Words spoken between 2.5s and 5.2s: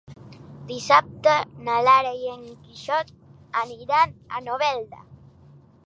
Quixot aniran a Novelda.